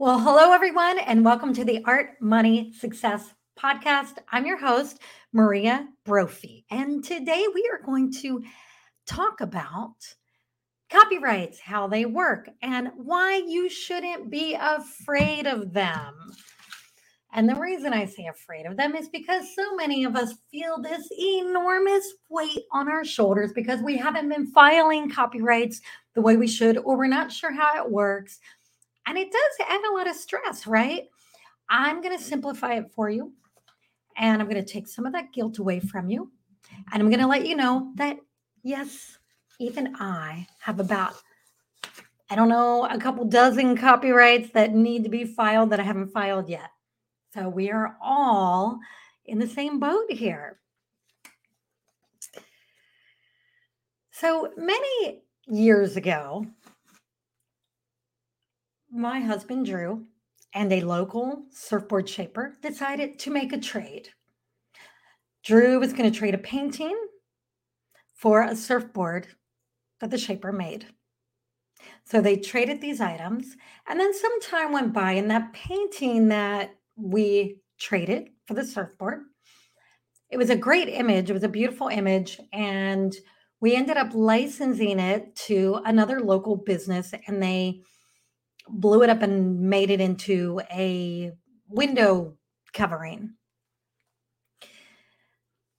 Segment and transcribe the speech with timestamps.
[0.00, 4.14] Well, hello, everyone, and welcome to the Art Money Success Podcast.
[4.32, 4.98] I'm your host,
[5.34, 8.42] Maria Brophy, and today we are going to
[9.06, 9.96] talk about
[10.88, 16.14] copyrights, how they work, and why you shouldn't be afraid of them.
[17.34, 20.80] And the reason I say afraid of them is because so many of us feel
[20.80, 25.82] this enormous weight on our shoulders because we haven't been filing copyrights
[26.14, 28.40] the way we should, or we're not sure how it works
[29.10, 31.08] and it does add a lot of stress, right?
[31.68, 33.32] I'm going to simplify it for you.
[34.16, 36.30] And I'm going to take some of that guilt away from you.
[36.92, 38.18] And I'm going to let you know that,
[38.62, 39.18] yes,
[39.58, 41.14] even I have about,
[42.30, 46.12] I don't know, a couple dozen copyrights that need to be filed that I haven't
[46.12, 46.70] filed yet.
[47.34, 48.78] So we are all
[49.24, 50.60] in the same boat here.
[54.12, 56.46] So many years ago,
[58.92, 60.06] my husband Drew
[60.54, 64.08] and a local surfboard shaper decided to make a trade.
[65.44, 66.98] Drew was going to trade a painting
[68.14, 69.28] for a surfboard
[70.00, 70.86] that the shaper made.
[72.04, 73.56] So they traded these items,
[73.88, 79.20] and then some time went by, and that painting that we traded for the surfboard,
[80.30, 81.30] it was a great image.
[81.30, 83.14] It was a beautiful image, and
[83.60, 87.82] we ended up licensing it to another local business, and they
[88.72, 91.32] blew it up and made it into a
[91.68, 92.36] window
[92.72, 93.34] covering.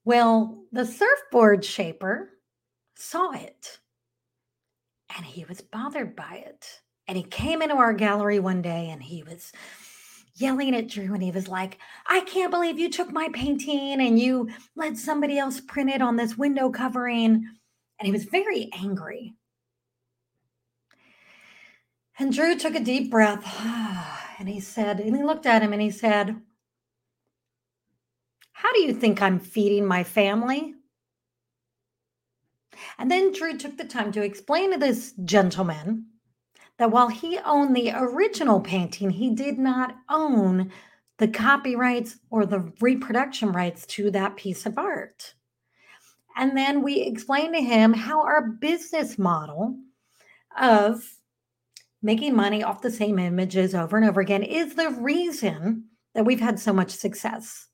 [0.03, 2.29] Well, the surfboard shaper
[2.95, 3.79] saw it
[5.15, 6.81] and he was bothered by it.
[7.07, 9.51] And he came into our gallery one day and he was
[10.35, 14.19] yelling at Drew and he was like, I can't believe you took my painting and
[14.19, 17.45] you let somebody else print it on this window covering.
[17.99, 19.35] And he was very angry.
[22.19, 23.45] And Drew took a deep breath
[24.39, 26.35] and he said, and he looked at him and he said,
[28.51, 30.75] How do you think I'm feeding my family?
[32.97, 36.07] And then Drew took the time to explain to this gentleman
[36.77, 40.71] that while he owned the original painting, he did not own
[41.17, 45.35] the copyrights or the reproduction rights to that piece of art.
[46.35, 49.77] And then we explained to him how our business model
[50.59, 51.03] of
[52.01, 55.85] making money off the same images over and over again is the reason
[56.15, 57.67] that we've had so much success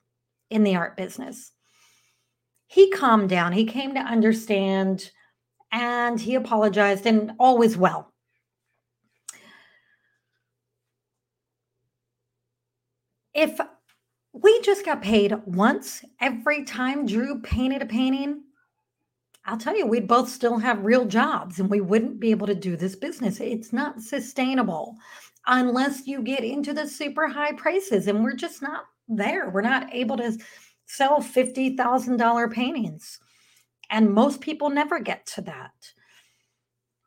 [0.49, 1.51] in the art business.
[2.67, 5.09] He calmed down, he came to understand,
[5.71, 8.13] and he apologized, and all was well.
[13.33, 13.59] If
[14.33, 18.43] we just got paid once every time Drew painted a painting,
[19.47, 22.55] I'll tell you, we'd both still have real jobs and we wouldn't be able to
[22.55, 23.39] do this business.
[23.39, 24.97] It's not sustainable
[25.47, 28.07] unless you get into the super high prices.
[28.07, 29.49] And we're just not there.
[29.49, 30.37] We're not able to
[30.85, 33.19] sell $50,000 paintings.
[33.89, 35.93] And most people never get to that.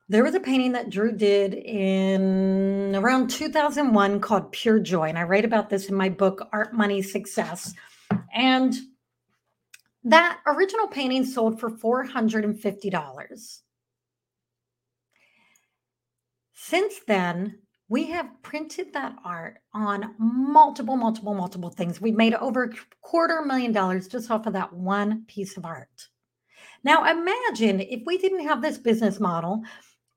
[0.09, 5.11] There was a painting that Drew did in around 2001 called Pure Joy.
[5.11, 7.75] And I write about this in my book, Art Money Success.
[8.35, 8.75] And
[10.05, 10.11] Mm-hmm.
[10.11, 13.61] that original painting sold for $450.
[16.55, 22.01] Since then, we have printed that art on multiple, multiple, multiple things.
[22.01, 22.71] We've made over a
[23.03, 26.09] quarter million dollars just off of that one piece of art.
[26.85, 29.63] Now, imagine if we didn't have this business model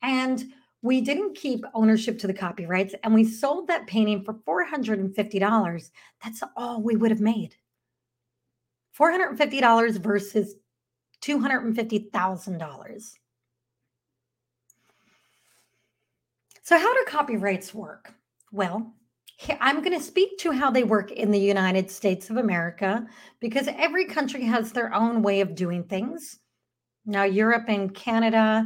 [0.01, 0.45] and
[0.81, 5.89] we didn't keep ownership to the copyrights and we sold that painting for $450.
[6.23, 7.55] That's all we would have made.
[8.99, 10.55] $450 versus
[11.21, 13.13] $250,000.
[16.61, 18.13] So, how do copyrights work?
[18.51, 18.93] Well,
[19.59, 23.05] I'm going to speak to how they work in the United States of America
[23.41, 26.39] because every country has their own way of doing things.
[27.05, 28.65] Now, Europe and Canada,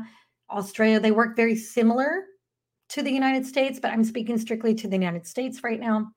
[0.49, 2.25] Australia, they work very similar
[2.89, 6.11] to the United States, but I'm speaking strictly to the United States right now.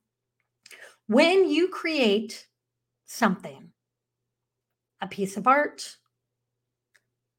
[1.07, 2.47] When you create
[3.07, 3.73] something,
[5.01, 5.97] a piece of art,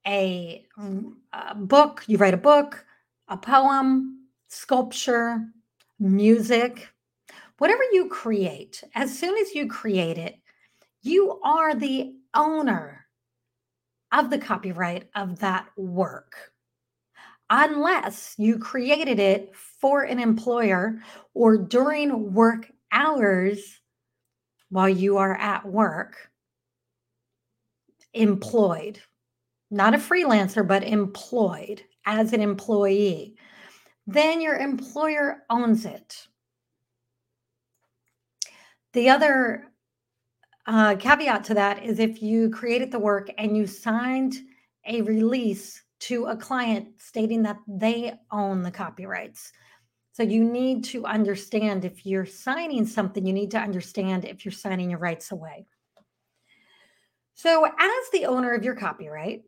[0.07, 0.65] a,
[1.33, 2.85] a book, you write a book,
[3.27, 5.45] a poem, sculpture,
[5.99, 6.89] music,
[7.57, 10.35] whatever you create, as soon as you create it,
[11.03, 13.05] you are the owner
[14.11, 16.35] of the copyright of that work.
[17.49, 21.01] Unless you created it for an employer
[21.33, 23.79] or during work hours
[24.69, 26.30] while you are at work
[28.13, 28.99] employed,
[29.69, 33.35] not a freelancer, but employed as an employee,
[34.07, 36.27] then your employer owns it.
[38.93, 39.71] The other
[40.65, 44.35] uh, caveat to that is if you created the work and you signed
[44.85, 49.51] a release to a client stating that they own the copyrights.
[50.13, 54.51] So you need to understand if you're signing something, you need to understand if you're
[54.51, 55.67] signing your rights away.
[57.33, 59.43] So, as the owner of your copyright,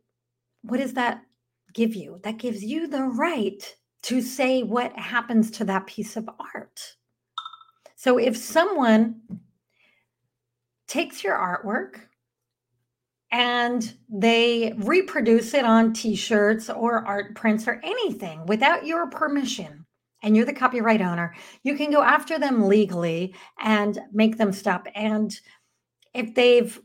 [0.62, 1.22] what does that
[1.72, 2.20] give you?
[2.22, 6.96] That gives you the right to say what happens to that piece of art.
[7.96, 9.20] So, if someone
[10.88, 12.00] takes your artwork
[13.30, 19.84] and they reproduce it on t shirts or art prints or anything without your permission,
[20.24, 24.88] and you're the copyright owner, you can go after them legally and make them stop.
[24.94, 25.38] And
[26.14, 26.80] if they've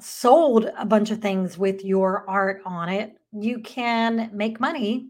[0.00, 5.08] sold a bunch of things with your art on it, you can make money.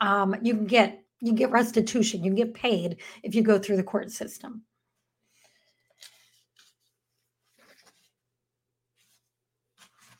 [0.00, 3.76] Um, you can get you get restitution, you can get paid if you go through
[3.76, 4.62] the court system.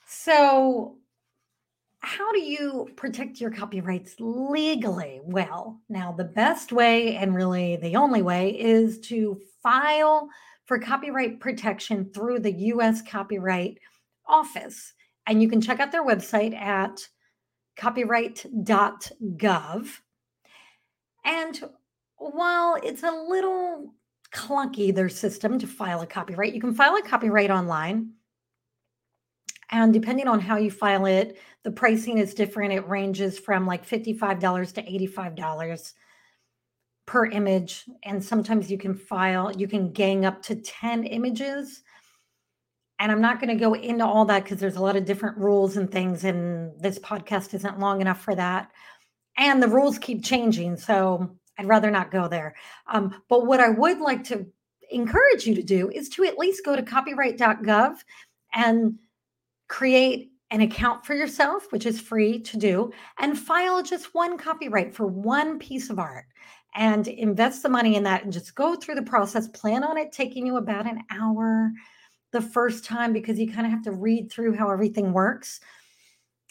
[0.06, 0.96] So,
[2.00, 5.20] how do you protect your copyrights legally?
[5.22, 10.28] Well, now the best way, and really the only way, is to file
[10.68, 13.78] for copyright protection through the US Copyright
[14.26, 14.92] Office.
[15.26, 17.08] And you can check out their website at
[17.76, 19.88] copyright.gov.
[21.24, 21.60] And
[22.16, 23.94] while it's a little
[24.32, 28.12] clunky, their system to file a copyright, you can file a copyright online.
[29.70, 32.74] And depending on how you file it, the pricing is different.
[32.74, 35.94] It ranges from like $55 to $85
[37.08, 37.86] per image.
[38.02, 41.82] And sometimes you can file, you can gang up to 10 images.
[43.00, 45.38] And I'm not going to go into all that because there's a lot of different
[45.38, 48.70] rules and things, and this podcast isn't long enough for that.
[49.38, 50.76] And the rules keep changing.
[50.76, 52.54] So I'd rather not go there.
[52.88, 54.46] Um, but what I would like to
[54.90, 57.96] encourage you to do is to at least go to copyright.gov
[58.52, 58.98] and
[59.68, 64.94] create an account for yourself, which is free to do, and file just one copyright
[64.94, 66.24] for one piece of art
[66.78, 69.48] and invest the money in that and just go through the process.
[69.48, 71.72] Plan on it taking you about an hour
[72.30, 75.58] the first time because you kind of have to read through how everything works.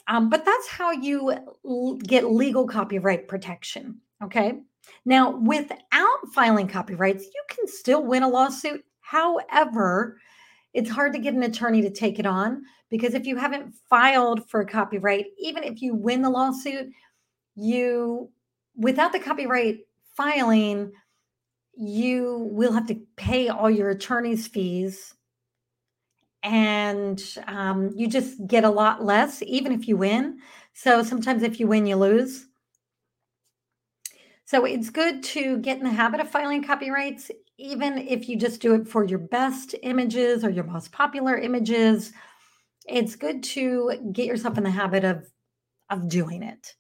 [0.07, 1.33] Um, but that's how you
[1.65, 4.01] l- get legal copyright protection.
[4.21, 4.59] Okay.
[5.06, 8.83] Now, without filing copyrights, you can still win a lawsuit.
[9.00, 10.19] However,
[10.73, 14.50] it's hard to get an attorney to take it on because if you haven't filed
[14.50, 16.89] for a copyright, even if you win the lawsuit,
[17.56, 18.30] you,
[18.75, 19.80] without the copyright
[20.18, 20.92] filing,
[21.75, 25.14] you will have to pay all your attorney's fees
[26.44, 30.40] and um, you just get a lot less, even if you win.
[30.74, 32.48] So sometimes if you win, you lose.
[34.46, 38.62] So it's good to get in the habit of filing copyrights, even if you just
[38.62, 42.12] do it for your best images or your most popular images
[42.88, 45.28] it's good to get yourself in the habit of
[45.90, 46.75] of doing it.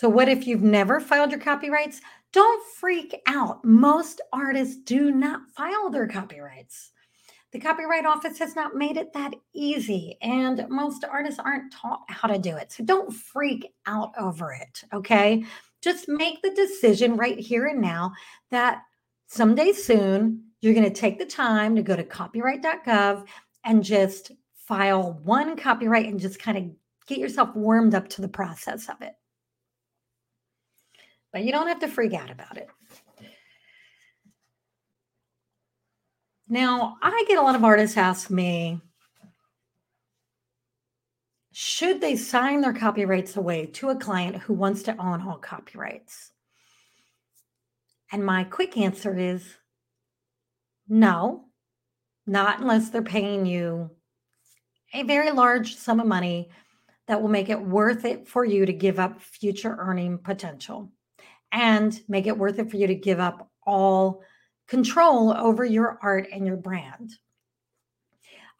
[0.00, 2.00] So what if you've never filed your copyrights?
[2.32, 3.62] Don't freak out.
[3.62, 6.92] Most artists do not file their copyrights.
[7.52, 12.28] The Copyright Office has not made it that easy, and most artists aren't taught how
[12.28, 12.72] to do it.
[12.72, 15.44] So don't freak out over it, okay?
[15.82, 18.12] Just make the decision right here and now
[18.50, 18.84] that
[19.26, 23.26] someday soon you're going to take the time to go to copyright.gov
[23.66, 26.64] and just file one copyright and just kind of
[27.06, 29.12] get yourself warmed up to the process of it.
[31.32, 32.68] But you don't have to freak out about it.
[36.48, 38.80] Now, I get a lot of artists ask me,
[41.52, 46.32] should they sign their copyrights away to a client who wants to own all copyrights?
[48.10, 49.44] And my quick answer is
[50.88, 51.44] no,
[52.26, 53.90] not unless they're paying you
[54.92, 56.50] a very large sum of money
[57.06, 60.90] that will make it worth it for you to give up future earning potential
[61.52, 64.22] and make it worth it for you to give up all
[64.68, 67.10] control over your art and your brand.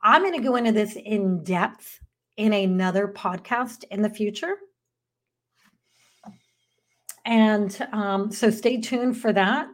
[0.02, 2.00] I'm going to go into this in depth
[2.36, 4.56] in another podcast in the future.
[7.24, 9.68] And um, so stay tuned for that.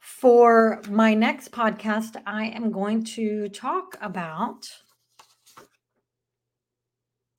[0.00, 4.66] For my next podcast, I am going to talk about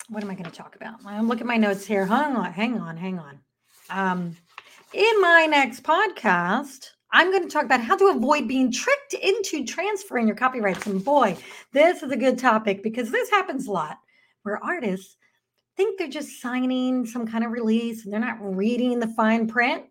[0.10, 0.96] what am I going to talk about?
[1.06, 2.06] I'm looking at my notes here.
[2.06, 3.40] Hang on, hang on, hang on.
[3.90, 4.36] Um,
[4.94, 9.66] in my next podcast, I'm going to talk about how to avoid being tricked into
[9.66, 10.86] transferring your copyrights.
[10.86, 11.38] And boy,
[11.72, 13.98] this is a good topic because this happens a lot
[14.44, 15.18] where artists
[15.76, 19.86] think they're just signing some kind of release and they're not reading the fine print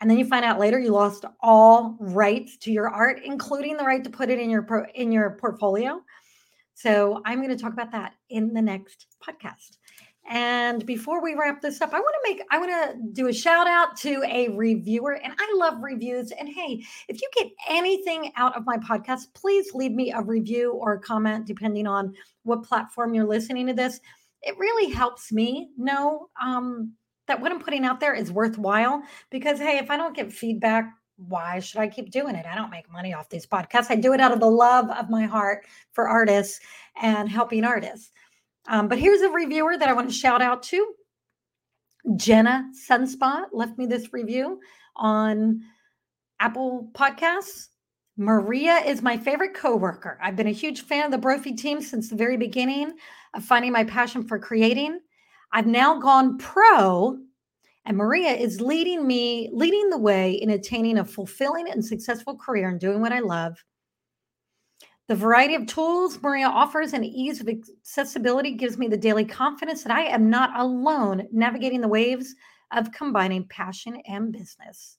[0.00, 3.84] and then you find out later you lost all rights to your art including the
[3.84, 6.00] right to put it in your pro, in your portfolio
[6.78, 9.78] so i'm going to talk about that in the next podcast.
[10.30, 13.32] And before we wrap this up i want to make i want to do a
[13.32, 16.30] shout out to a reviewer and i love reviews.
[16.32, 20.72] And hey if you get anything out of my podcast please leave me a review
[20.72, 22.14] or a comment depending on
[22.48, 24.00] what platform you're listening to this.
[24.42, 26.94] It really helps me know um,
[27.28, 30.92] that what I'm putting out there is worthwhile because, hey, if I don't get feedback,
[31.18, 32.46] why should I keep doing it?
[32.46, 33.90] I don't make money off these podcasts.
[33.90, 36.60] I do it out of the love of my heart for artists
[37.02, 38.12] and helping artists.
[38.68, 40.94] Um, but here's a reviewer that I want to shout out to.
[42.16, 44.60] Jenna Sunspot left me this review
[44.96, 45.62] on
[46.40, 47.68] Apple Podcasts.
[48.16, 50.18] Maria is my favorite coworker.
[50.22, 52.92] I've been a huge fan of the Brophy team since the very beginning
[53.34, 55.00] of finding my passion for creating.
[55.52, 57.18] I've now gone pro,
[57.88, 62.68] and Maria is leading me, leading the way in attaining a fulfilling and successful career
[62.68, 63.56] and doing what I love.
[65.08, 69.82] The variety of tools Maria offers and ease of accessibility gives me the daily confidence
[69.84, 72.34] that I am not alone navigating the waves
[72.72, 74.98] of combining passion and business.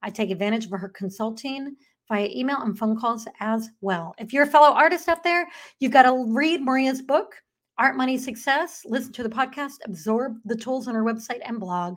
[0.00, 1.74] I take advantage of her consulting
[2.06, 4.14] via email and phone calls as well.
[4.18, 5.48] If you're a fellow artist out there,
[5.80, 7.34] you've got to read Maria's book.
[7.76, 11.96] Art Money Success, listen to the podcast, absorb the tools on her website and blog.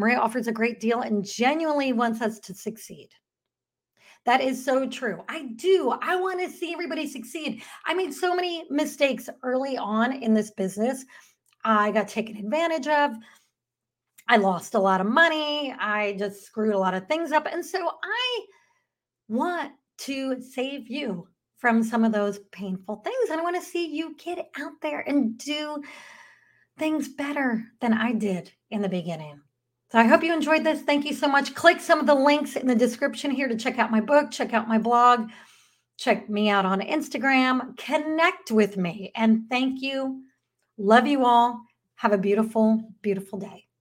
[0.00, 3.10] Maria offers a great deal and genuinely wants us to succeed.
[4.24, 5.22] That is so true.
[5.28, 5.94] I do.
[6.00, 7.62] I want to see everybody succeed.
[7.86, 11.04] I made so many mistakes early on in this business.
[11.64, 13.12] I got taken advantage of.
[14.26, 15.74] I lost a lot of money.
[15.78, 17.46] I just screwed a lot of things up.
[17.50, 18.40] And so I
[19.28, 21.28] want to save you
[21.58, 23.30] from some of those painful things.
[23.30, 25.82] And I want to see you get out there and do
[26.78, 29.42] things better than I did in the beginning.
[29.90, 30.82] So I hope you enjoyed this.
[30.82, 31.54] Thank you so much.
[31.54, 34.54] Click some of the links in the description here to check out my book, check
[34.54, 35.30] out my blog,
[35.98, 39.10] check me out on Instagram, connect with me.
[39.16, 40.22] And thank you.
[40.78, 41.60] Love you all.
[41.96, 43.69] Have a beautiful, beautiful day.